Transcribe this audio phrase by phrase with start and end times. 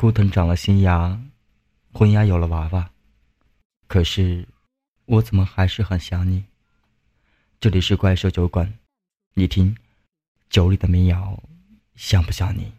[0.00, 1.20] 枯藤长了新芽，
[1.92, 2.90] 昏鸦有了娃娃。
[3.86, 4.48] 可是，
[5.04, 6.42] 我怎么还是很想你？
[7.60, 8.78] 这里是怪兽酒馆，
[9.34, 9.76] 你听，
[10.48, 11.38] 酒里的民谣，
[11.96, 12.72] 像不像你？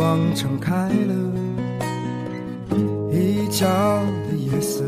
[0.00, 1.14] 光撑开了
[3.12, 3.66] 一角
[4.30, 4.82] 的夜色，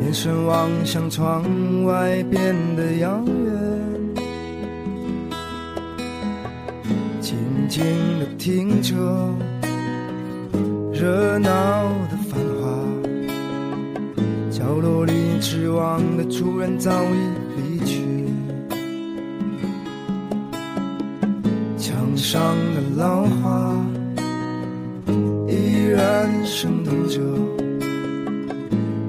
[0.00, 1.44] 眼神望向窗
[1.84, 4.24] 外变得遥远，
[7.20, 7.36] 静
[7.68, 7.84] 静
[8.18, 8.96] 的听着
[10.90, 11.50] 热闹
[12.08, 12.66] 的繁华，
[14.50, 17.18] 角落里指望的主人早已
[17.58, 18.17] 离去。
[22.98, 23.72] 浪花
[25.46, 27.20] 依然生动着，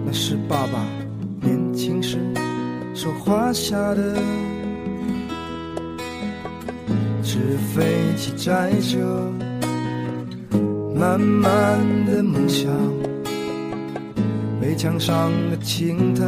[0.05, 0.85] 那是爸爸
[1.41, 2.19] 年轻时
[2.93, 4.15] 所画下的。
[7.23, 7.39] 纸
[7.73, 7.83] 飞
[8.15, 8.99] 机载着
[10.95, 11.49] 满满
[12.05, 12.71] 的梦想，
[14.61, 16.23] 围墙上的青苔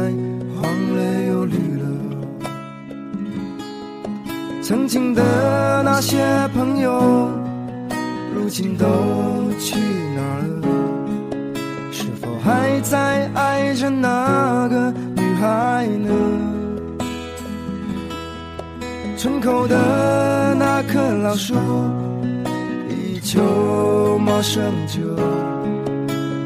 [0.56, 0.64] 黄
[0.96, 1.86] 了又绿了。
[4.62, 6.18] 曾经的那些
[6.54, 7.28] 朋友，
[8.52, 8.84] 如今都
[9.58, 9.76] 去
[10.14, 10.68] 哪儿了？
[11.90, 16.12] 是否还在爱着那个女孩呢？
[19.16, 21.54] 村口的那棵老树
[22.90, 25.00] 依旧茂盛着，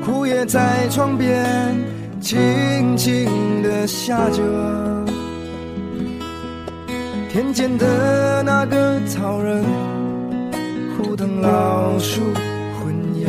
[0.05, 1.75] 枯叶在窗边
[2.21, 3.29] 轻轻
[3.65, 4.45] 地下着。
[7.29, 9.65] 田间的那个草人，
[10.97, 11.51] 枯藤老
[11.99, 12.21] 树
[12.79, 13.29] 昏鸦，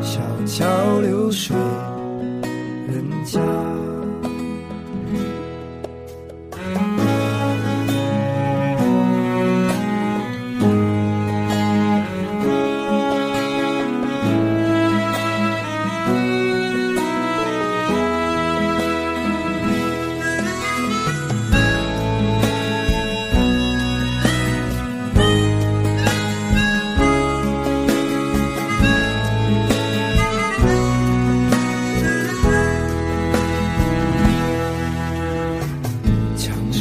[0.00, 1.56] 小桥流水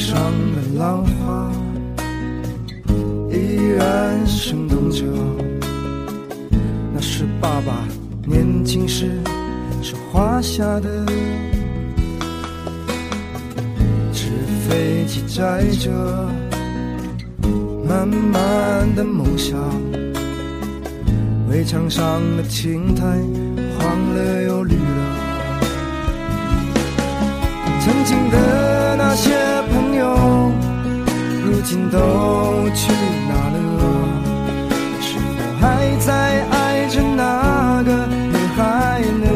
[0.07, 0.15] 上
[0.55, 1.51] 的浪花
[3.29, 5.03] 依然生动着，
[6.93, 7.85] 那是爸爸
[8.25, 9.11] 年轻时
[9.81, 11.05] 所画下的。
[14.13, 14.29] 纸
[14.69, 15.91] 飞机载着
[17.85, 19.59] 满满的梦想，
[21.49, 23.03] 围墙上的青苔
[23.77, 25.17] 黄了又绿了。
[27.81, 29.31] 曾经的那些，
[31.69, 31.99] 心都
[32.73, 32.93] 去
[33.27, 33.59] 哪了？
[35.01, 35.65] 是否还
[35.97, 39.27] 在爱着那个女孩呢？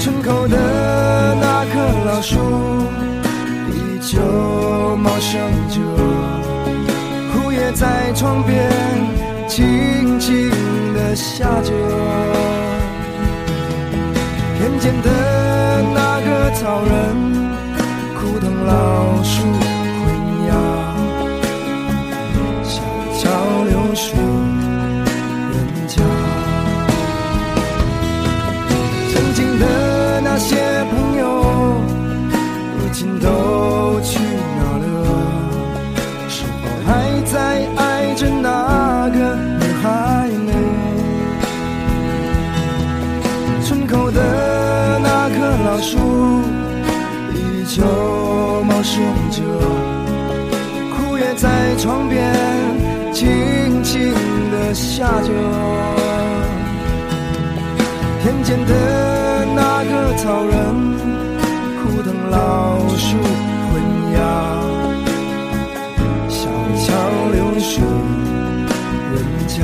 [0.00, 0.56] 村口的
[1.40, 1.72] 那棵
[2.06, 2.40] 老树
[3.70, 4.18] 依旧
[4.96, 5.78] 茂盛着，
[7.32, 8.68] 枯叶在窗边
[9.46, 10.50] 轻轻
[10.92, 11.70] 地下着。
[14.58, 15.08] 田间的
[15.94, 16.90] 那个草人，
[18.20, 19.42] 枯藤老树
[20.04, 20.06] 昏
[20.46, 20.52] 鸦，
[22.62, 22.82] 小
[23.16, 23.30] 桥
[23.64, 24.14] 流水
[25.52, 25.56] 人
[25.88, 26.02] 家。
[29.10, 31.22] 曾经的那些朋友，
[32.78, 34.18] 如今都去
[34.58, 34.84] 哪了？
[36.28, 36.88] 是否还
[37.22, 40.52] 在爱着那个女孩呢？
[43.64, 44.20] 村口的
[45.02, 45.96] 那棵老树
[47.34, 47.82] 依旧
[48.82, 49.42] 旧茂盛着，
[50.96, 52.32] 枯叶在窗边
[53.12, 54.10] 轻轻
[54.50, 55.28] 地下着。
[58.22, 60.54] 田间的那个草人，
[61.82, 63.16] 枯藤老树
[63.68, 63.82] 昏
[64.14, 64.18] 鸦，
[66.28, 66.48] 小
[66.78, 66.88] 桥
[67.32, 67.82] 流水
[69.12, 69.16] 人
[69.46, 69.58] 家。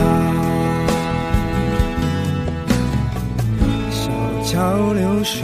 [3.91, 4.11] 小
[4.45, 5.43] 桥流水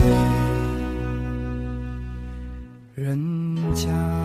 [2.95, 4.22] 人家。